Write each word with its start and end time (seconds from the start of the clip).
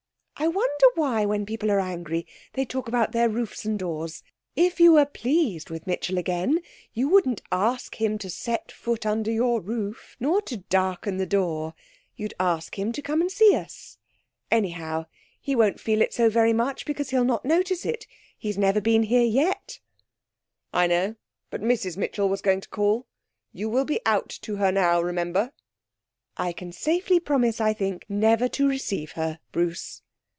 'I 0.43 0.47
wonder 0.47 0.85
why, 0.95 1.23
when 1.23 1.45
people 1.45 1.69
are 1.69 1.79
angry, 1.79 2.25
they 2.53 2.65
talk 2.65 2.87
about 2.87 3.11
their 3.11 3.29
roofs 3.29 3.63
and 3.63 3.77
doors? 3.77 4.23
If 4.55 4.79
you 4.79 4.93
were 4.93 5.05
pleased 5.05 5.69
with 5.69 5.85
Mitchell 5.85 6.17
again, 6.17 6.61
you 6.93 7.07
wouldn't 7.09 7.43
ask 7.51 8.01
him 8.01 8.17
to 8.17 8.27
set 8.27 8.71
foot 8.71 9.05
under 9.05 9.29
your 9.31 9.61
roof 9.61 10.15
nor 10.19 10.41
to 10.41 10.57
darken 10.57 11.17
the 11.17 11.27
door. 11.27 11.75
You'd 12.15 12.33
ask 12.39 12.79
him 12.79 12.91
to 12.93 13.03
come 13.03 13.21
and 13.21 13.29
see 13.31 13.53
us. 13.55 13.99
Anyhow, 14.49 15.05
he 15.39 15.55
won't 15.55 15.79
feel 15.79 16.01
it 16.01 16.11
so 16.11 16.27
very 16.27 16.53
much 16.53 16.85
because 16.87 17.11
he'll 17.11 17.23
not 17.23 17.45
notice 17.45 17.85
it. 17.85 18.07
He's 18.35 18.57
never 18.57 18.81
been 18.81 19.03
here 19.03 19.21
yet.' 19.23 19.79
'I 20.73 20.87
know; 20.87 21.15
but 21.51 21.61
Mrs 21.61 21.97
Mitchell 21.97 22.29
was 22.29 22.41
going 22.41 22.61
to 22.61 22.69
call. 22.69 23.05
You 23.53 23.69
will 23.69 23.85
be 23.85 24.01
out 24.07 24.29
to 24.41 24.55
her 24.55 24.71
now, 24.71 25.01
remember.' 25.03 25.51
'I 26.37 26.53
can 26.53 26.71
safely 26.71 27.19
promise, 27.19 27.61
I 27.61 27.73
think, 27.73 28.05
never 28.09 28.47
to 28.47 28.67
receive 28.67 29.11
her, 29.11 29.39
Bruce.' 29.51 30.01